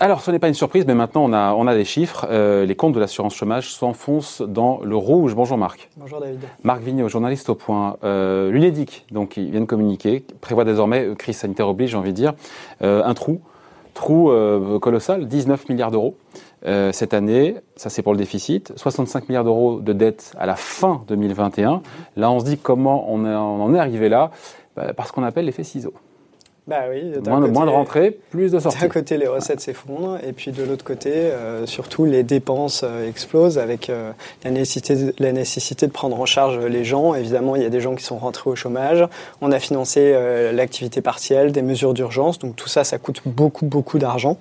[0.00, 2.26] Alors, ce n'est pas une surprise, mais maintenant on a, on a des chiffres.
[2.28, 5.34] Euh, les comptes de l'assurance chômage s'enfoncent dans le rouge.
[5.34, 5.88] Bonjour Marc.
[5.96, 6.40] Bonjour David.
[6.62, 7.96] Marc Vigneault, journaliste au point.
[8.04, 12.16] Euh, L'UNEDIC, donc ils viennent communiquer, prévoit désormais, euh, crise sanitaire oblige, j'ai envie de
[12.16, 12.34] dire,
[12.82, 13.40] euh, un trou,
[13.94, 16.16] trou euh, colossal, 19 milliards d'euros.
[16.66, 20.56] Euh, cette année, ça c'est pour le déficit, 65 milliards d'euros de dette à la
[20.56, 21.82] fin 2021.
[22.16, 24.30] Là, on se dit comment on, en est arrivé là?
[24.76, 25.92] Bah, Parce qu'on appelle l'effet ciseau.
[26.66, 28.80] Bah oui, Moins, de- côté- moins de rentrées, plus de sorties.
[28.80, 33.06] D'un côté, les recettes s'effondrent, et puis de l'autre côté, euh, surtout, les dépenses euh,
[33.06, 34.12] explosent avec euh,
[34.44, 37.14] la, nécessité, la nécessité de prendre en charge les gens.
[37.14, 39.06] Évidemment, il y a des gens qui sont rentrés au chômage.
[39.42, 42.38] On a financé euh, l'activité partielle, des mesures d'urgence.
[42.38, 44.38] Donc tout ça, ça coûte beaucoup, beaucoup d'argent.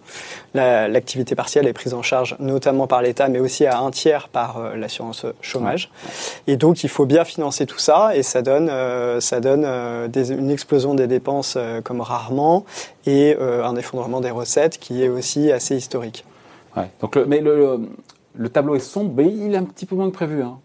[0.54, 4.30] La- L'activité partielle est prise en charge notamment par l'État, mais aussi à un tiers
[4.30, 5.92] par l'assurance chômage.
[6.48, 8.72] Et donc, il faut bien financer tout ça, et ça donne,
[9.20, 9.68] ça donne
[10.10, 12.66] des- une explosion des dépenses comme rarement,
[13.06, 16.26] et euh, un effondrement des recettes qui est aussi assez historique.
[16.76, 16.90] Ouais.
[17.02, 17.80] Donc le, mais le, le,
[18.36, 20.42] le tableau est sombre, mais il est un petit peu moins que prévu.
[20.42, 20.58] Hein.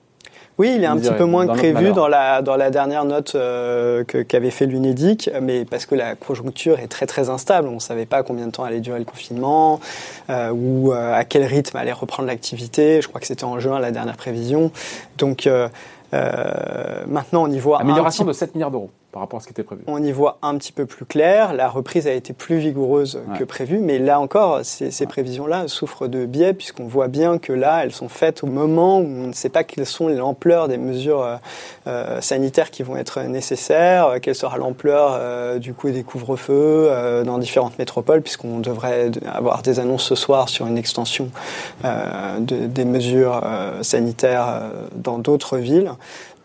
[0.59, 3.37] Oui, il est un petit peu moins que prévu dans la, dans la dernière note
[3.37, 7.69] euh, qu'avait fait l'UNEDIC, mais parce que la conjoncture est très très instable.
[7.69, 9.79] On ne savait pas combien de temps allait durer le confinement,
[10.31, 13.01] euh, ou euh, à quel rythme allait reprendre l'activité.
[13.01, 14.73] Je crois que c'était en juin la dernière prévision.
[15.17, 15.49] Donc
[16.13, 18.91] maintenant on y voit un Amélioration petit de 7 milliards d'euros
[19.29, 19.83] rapport à ce qui était prévu.
[19.87, 21.53] on y voit un petit peu plus clair.
[21.55, 23.39] La reprise a été plus vigoureuse Ouais.
[23.39, 27.53] que prévu, mais là encore, ces, ces prévisions-là souffrent de biais puisqu'on voit bien que
[27.53, 30.79] là, elles sont faites au moment où on ne sait pas quelles sont l'ampleur des
[30.79, 31.37] mesures euh,
[31.87, 36.91] euh, sanitaires qui vont être nécessaires, euh, quelle sera l'ampleur euh, du coup des couvre-feux
[37.25, 41.31] dans différentes métropoles, puisqu'on devrait avoir des annonces ce soir sur une extension
[41.85, 43.41] de- des mesures
[43.83, 44.63] sanitaires
[44.95, 45.91] dans d'autres villes.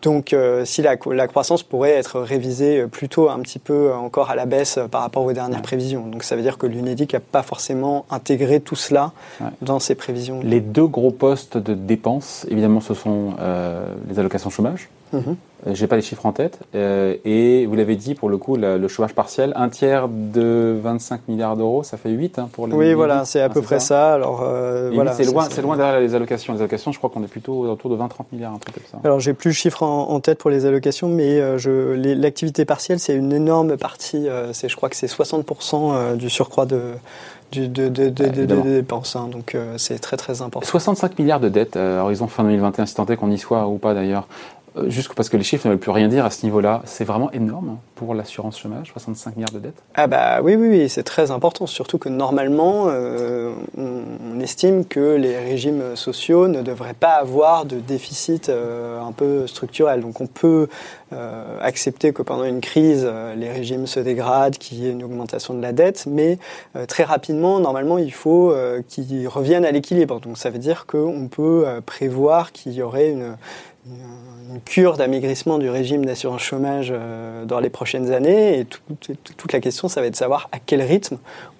[0.04, 3.96] Donc, euh, si la, la croissance pourrait être révisée euh, plutôt un petit peu euh,
[3.96, 6.06] encore à la baisse par rapport aux dernières prévisions.
[6.06, 9.48] Donc, ça veut dire que l'UNEDIC n'a pas forcément intégré tout cela Ouais.
[9.62, 10.42] dans ses prévisions.
[10.44, 14.90] Les deux gros postes de dépenses, évidemment, ce sont euh, les allocations chômage.
[15.14, 15.36] Mhm.
[15.66, 16.60] Euh, J'ai pas les chiffres en tête.
[16.76, 20.78] Euh, et vous l'avez dit, pour le coup, la- le chômage partiel, un tiers de
[20.84, 22.74] 25 milliards d'euros, ça fait 8 hein, pour les.
[22.74, 24.14] Oui, les- voilà, c'est à Ah, peu près ça.
[24.14, 26.52] Alors, euh, voilà, c'est loin, loin derrière les allocations.
[26.54, 28.98] Les allocations, je crois qu'on est plutôt autour de 20-30 milliards, un truc comme ça.
[29.06, 32.66] Alors, j'ai plus le chiffre en, en tête pour les allocations, mais euh, je- l'activité
[32.66, 34.28] partielle, c'est une énorme partie.
[34.28, 36.82] euh, c'est, je crois que c'est 60% euh, du surcroît de,
[37.54, 39.16] de, de, dépenses.
[39.16, 39.30] hein.
[39.32, 40.68] donc, euh, c'est très, très important.
[40.68, 43.78] 65 milliards de dettes euh, horizon fin 2021, si tant est qu'on y soit ou
[43.78, 44.28] pas d'ailleurs.
[44.78, 47.04] Euh, Juste parce que les chiffres ne veulent plus rien dire à ce niveau-là, c'est
[47.04, 49.84] vraiment énorme pour l'assurance chômage, 65 milliards de dettes.
[49.96, 55.16] Ah bah oui, oui, oui, c'est très important, surtout que normalement, euh, on, estime que
[55.16, 60.02] les régimes sociaux ne devraient pas avoir de déficit euh, un peu structurel.
[60.02, 60.68] Donc on peut
[61.62, 63.08] accepter que pendant une crise,
[63.38, 66.40] les régimes se dégradent, qu'il y ait une augmentation de la dette, mais
[66.88, 68.52] très rapidement, normalement, il faut
[68.88, 70.20] qu'ils reviennent à l'équilibre.
[70.22, 73.36] Donc ça veut dire qu'on peut prévoir qu'il y aurait une
[73.86, 78.60] une cure d'amaigrissement du régime d'assurance chômage euh, dans les prochaines années.
[78.60, 81.18] Et tout- tout- toute la question, ça va être de savoir à quel rythme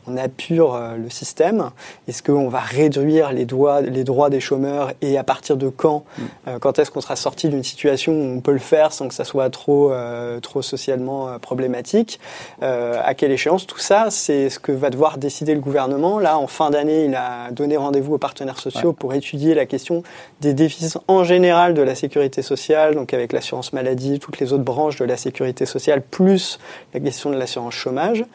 [0.08, 1.70] on apure euh, le système.
[2.08, 6.04] Est-ce qu'on va réduire les, doigts- les droits des chômeurs et à partir de quand
[6.48, 9.14] euh, Quand est-ce qu'on sera sorti d'une situation où on peut le faire sans que
[9.14, 12.20] ça soit trop, euh, trop socialement euh, problématique
[12.62, 13.66] À quelle échéance?
[13.68, 16.20] Tout ça, c'est ce que va devoir décider le gouvernement.
[16.20, 20.04] Là, en fin d'année, il a donné rendez-vous aux partenaires sociaux pour étudier la question
[20.42, 24.64] des déficits en général de la sécurité sociale, donc avec l'assurance maladie, toutes les autres
[24.64, 26.60] branches de la sécurité sociale, plus
[26.94, 28.26] la question de l'assurance chômage.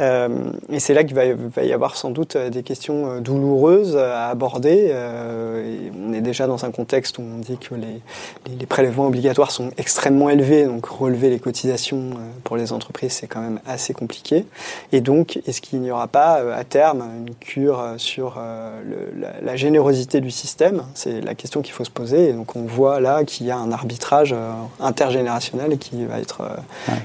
[0.00, 0.28] Euh,
[0.70, 3.96] et c'est là qu'il va, va y avoir sans doute euh, des questions euh, douloureuses
[3.96, 4.92] à aborder.
[4.92, 8.00] Et on est déjà dans un contexte où on dit que les,
[8.46, 12.10] les, les prélèvements obligatoires sont extrêmement élevés, donc relever les cotisations
[12.44, 14.44] pour les entreprises, c'est quand même assez compliqué.
[14.92, 19.56] Et donc, est-ce qu'il n'y aura pas à terme une cure sur le- la, la
[19.56, 20.82] générosité du système?
[20.94, 22.30] C'est la question qu'il faut se poser.
[22.30, 24.34] Et donc, on voit là qu'il y a un arbitrage
[24.80, 26.42] intergénérationnel qui va être,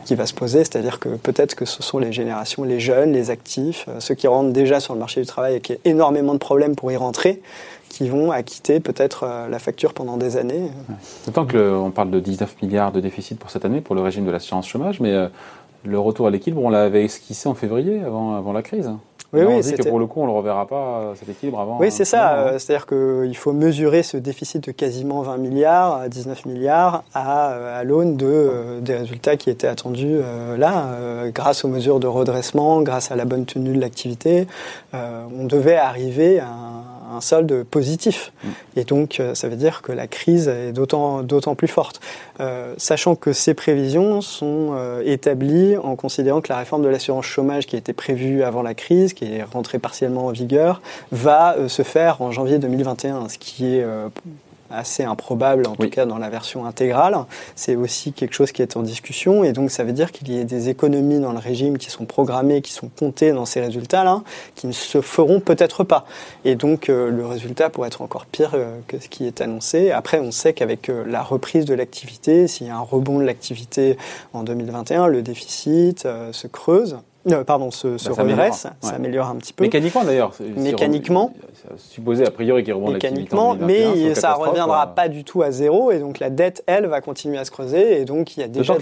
[0.06, 0.60] qui va se poser.
[0.60, 4.28] C'est-à-dire que peut-être que ce sont les générations, les jeunes, les actifs, euh, ceux qui
[4.28, 6.96] rentrent déjà sur le marché du travail et qui ont énormément de problèmes pour y
[6.98, 7.42] rentrer,
[7.90, 10.70] qui vont acquitter peut-être euh, la facture pendant des années.
[11.26, 14.02] D'autant que le- on parle de 19 milliards de déficit pour cette année pour le
[14.02, 15.28] régime de l'assurance chômage, mais euh,
[15.84, 18.90] le retour à l'équilibre, on l'avait esquissé en février avant, avant la crise.
[19.34, 21.14] Oui, oui, on se dit que pour le coup, on ne le reverra pas euh,
[21.16, 21.78] cet équilibre avant.
[21.80, 22.32] Oui, c'est un ça.
[22.32, 22.38] hein.
[22.54, 27.52] euh, C'est-à-dire qu'il faut mesurer ce déficit de quasiment 20 milliards, à 19 milliards, à,
[27.52, 31.68] euh, à l'aune de, euh, des résultats qui étaient attendus euh, là, euh, grâce aux
[31.68, 34.48] mesures de redressement, grâce à la bonne tenue de l'activité.
[34.94, 38.32] on devait arriver à un, un solde positif.
[38.44, 38.48] Mm.
[38.78, 42.00] Et donc, ça veut dire que la crise est d'autant plus forte.
[42.78, 44.76] sachant que ces prévisions sont
[45.06, 48.74] établies en considérant que la réforme de l'assurance chômage qui a été prévue avant la
[48.74, 50.82] crise, qui est rentrée partiellement en vigueur,
[51.12, 53.86] va se faire en janvier 2021, ce qui est
[54.72, 57.16] assez improbable, en tout cas dans la version intégrale.
[57.56, 60.40] C'est aussi quelque chose qui est en discussion et donc ça veut dire qu'il y
[60.40, 64.22] a des économies dans le régime qui sont programmées, qui sont comptées dans ces résultats-là,
[64.56, 66.06] qui ne se feront peut-être pas.
[66.46, 69.92] Et donc euh, le résultat pourrait être encore pire euh, que ce qui est annoncé.
[69.92, 73.26] Après, on sait qu'avec euh, la reprise de l'activité, s'il y a un rebond de
[73.26, 73.98] l'activité
[74.34, 76.98] en 2021, le déficit se creuse.
[77.46, 79.64] Pardon, se, se bah, redresse, s'améliore un petit peu.
[79.64, 80.34] Mécaniquement d'ailleurs.
[80.56, 81.34] Mécaniquement
[81.78, 85.92] supposé a priori qu'il remonte Mécaniquement, mais ça ne reviendra pas du tout à zéro
[85.92, 88.48] et donc la dette, elle, va continuer à se creuser et donc il y a
[88.48, 88.76] déjà...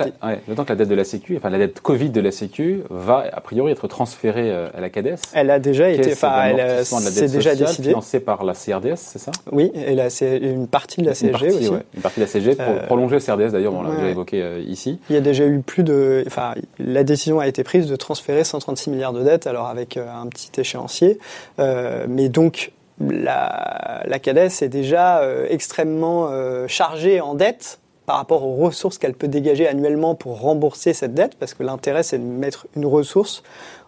[0.48, 3.26] D'autant que, la dette de la Sécu, enfin la dette Covid de la Sécu va
[3.32, 5.16] a priori être transférée euh, à la CADES.
[5.34, 6.14] Elle a déjà été...
[6.14, 6.54] Enfin,
[6.84, 7.90] c'est déjà décidé.
[7.90, 9.32] financée par la CRDS, c'est ça?
[9.52, 11.68] Oui, et là, c'est une partie de la CSG aussi.
[11.68, 14.42] une partie de la CSG pour euh, prolonger le CRDS d'ailleurs, on l'a déjà évoqué
[14.42, 15.00] euh, ici.
[15.10, 16.24] Il y a déjà eu plus de...
[16.28, 20.28] Enfin, la décision a été prise de transférer 136 milliards de dettes, alors avec un
[20.28, 21.20] petit échéancier.
[21.58, 28.46] mais donc, la, la CADES est déjà euh, extrêmement euh, chargée en dette par rapport
[28.46, 32.24] aux ressources qu'elle peut dégager annuellement pour rembourser cette dette, parce que l'intérêt c'est de
[32.24, 33.44] mettre une ressource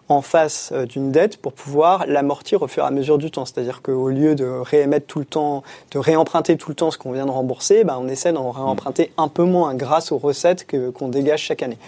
[0.08, 3.44] en face euh, d'une dette pour pouvoir l'amortir au fur et à mesure du temps.
[3.44, 7.12] C'est-à-dire qu'au lieu de réémettre tout le temps, de réemprunter tout le temps ce qu'on
[7.12, 11.08] vient de rembourser, ben on essaie d'en réemprunter un peu moins grâce aux recettes qu'on
[11.08, 11.78] dégage chaque année.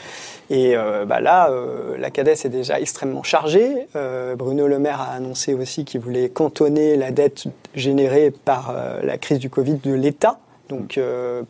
[0.50, 3.86] Et euh, bah là, euh, la CADES est déjà extrêmement chargée.
[3.96, 7.44] Euh, Bruno Le Maire a annoncé aussi qu'il voulait cantonner la dette
[7.74, 10.38] générée par la crise du Covid de l'État.
[10.70, 10.98] Donc,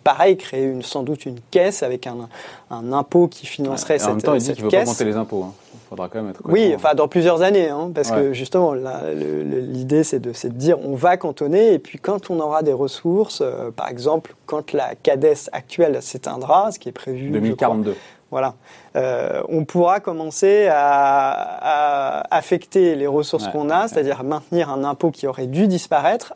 [0.02, 2.28] pareil, créer une, sans doute une caisse avec un,
[2.70, 5.16] un impôt qui financerait cette, en même temps, il dit qu'il veut pas augmenter les
[5.16, 5.44] impôts.
[5.44, 5.52] Hein.
[5.88, 10.20] Faudra quand même être oui, enfin dans plusieurs années, hein, parce que justement l'idée c'est
[10.20, 13.42] de, de, dire on va cantonner et puis quand on aura des ressources,
[13.74, 17.96] par exemple quand la CADES actuelle s'éteindra, ce qui est prévu 2042.
[18.30, 18.54] Voilà.
[18.96, 25.26] Euh, on pourra commencer à, affecter les ressources qu'on a, c'est-à-dire maintenir un impôt qui
[25.26, 26.32] aurait dû disparaître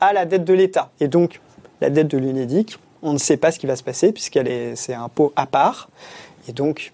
[0.00, 0.90] à la dette de l'État.
[1.00, 1.40] Et donc,
[1.80, 4.76] la dette de l'UNEDIC, on ne sait pas ce qui va se passer puisqu'elle est,
[4.76, 5.88] c'est un impôt à part.
[6.48, 6.92] Et donc,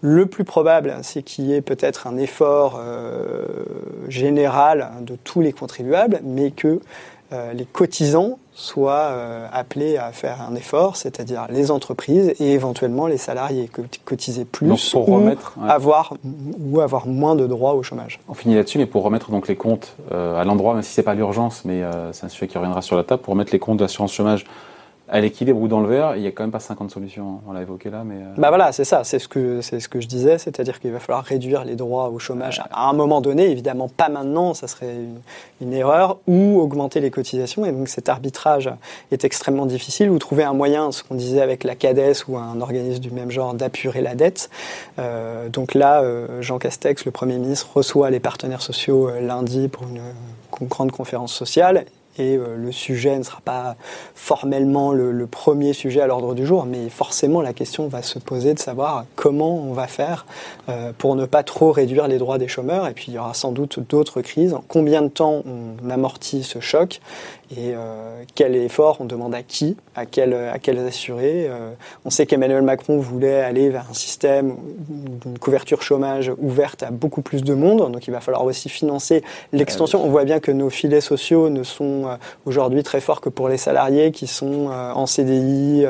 [0.00, 3.44] le plus probable, c'est qu'il y ait peut-être un effort euh,
[4.08, 6.80] général de tous les contribuables, mais que
[7.32, 13.06] euh, les cotisants soient euh, appelés à faire un effort, c'est-à-dire les entreprises et éventuellement
[13.06, 13.70] les salariés
[14.04, 16.14] cotiser plus pour ou, remettre, avoir,
[16.58, 18.18] ou avoir moins de droits au chômage.
[18.28, 21.02] On finit là-dessus, mais pour remettre donc les comptes euh, à l'endroit, même si c'est
[21.02, 21.82] pas l'urgence, mais
[22.12, 24.44] c'est un sujet qui reviendra sur la table, pour remettre les comptes d'assurance chômage
[25.10, 27.28] à l'équilibre ou dans le vert, il n'y a quand même pas 50 solutions.
[27.28, 27.40] Hein.
[27.48, 28.14] On l'a évoqué là, mais.
[28.14, 30.92] Euh, bah voilà, c'est ça, c'est ce que c'est ce que je disais, c'est-à-dire qu'il
[30.92, 34.68] va falloir réduire les droits au chômage à un moment donné, évidemment pas maintenant, ça
[34.68, 34.94] serait
[35.60, 37.64] une, erreur, ou augmenter les cotisations.
[37.64, 38.70] Et donc cet arbitrage
[39.10, 40.10] est extrêmement difficile.
[40.10, 43.30] Ou trouver un moyen, ce qu'on disait avec la CADES ou un organisme du même
[43.30, 44.48] genre, d'apurer la dette.
[44.98, 49.82] Euh, donc là, euh, Jean Castex, le Premier ministre, reçoit les partenaires sociaux lundi pour
[49.82, 50.00] une
[50.68, 51.84] grande conférence sociale
[52.18, 53.76] et euh, le sujet ne sera pas
[54.14, 58.52] formellement le, premier sujet à l'ordre du jour, mais forcément la question va se poser
[58.54, 60.26] de savoir comment on va faire
[60.68, 62.88] euh, pour ne pas trop réduire les droits des chômeurs.
[62.88, 64.56] Et puis il y aura sans doute d'autres crises.
[64.68, 67.00] Combien de temps on amortit ce choc?
[67.56, 71.48] Et euh, quel effort on demande à qui, à quels à quels assurés.
[71.48, 71.72] Euh,
[72.04, 74.56] on sait qu'Emmanuel Macron voulait aller vers un système
[74.88, 79.24] d'une couverture chômage ouverte à beaucoup plus de monde, donc il va falloir aussi financer
[79.52, 80.04] l'extension.
[80.04, 83.48] On voit bien que nos filets sociaux ne sont euh, aujourd'hui très forts que pour
[83.48, 85.84] les salariés qui sont en CDI,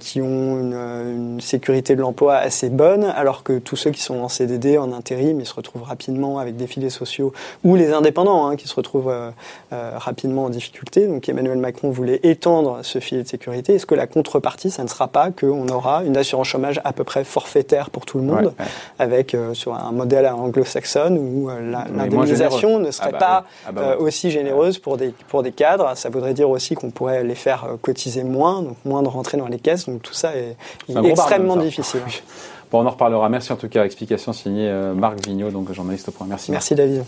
[0.00, 4.18] qui ont une, une sécurité de l'emploi assez bonne, alors que tous ceux qui sont
[4.18, 7.32] en CDD, en intérim, ils se retrouvent rapidement avec des filets sociaux,
[7.64, 9.12] ou les indépendants hein, qui se retrouvent
[9.70, 10.65] rapidement en difficulté
[11.08, 13.74] donc Emmanuel Macron voulait étendre ce filet de sécurité.
[13.74, 17.04] Est-ce que la contrepartie, ça ne sera pas qu'on aura une assurance chômage à peu
[17.04, 18.52] près forfaitaire pour tout le monde,
[18.98, 23.72] avec euh, sur un modèle anglo-saxonne où euh, l'indemnisation ne serait ah bah pas ah
[23.72, 25.92] bah euh, aussi généreuse pour des, pour des cadres.
[25.96, 29.48] Ça voudrait dire aussi qu'on pourrait les faire cotiser moins, donc moins de rentrer dans
[29.48, 29.86] les caisses.
[29.86, 30.56] Donc tout ça est,
[31.04, 32.00] extrêmement difficile.
[32.68, 33.28] Bon, on en reparlera.
[33.28, 33.84] Merci en tout cas.
[33.84, 36.26] Explication signée Marc Vignot, donc journaliste au point.
[36.28, 36.50] Merci.
[36.50, 37.04] Merci David.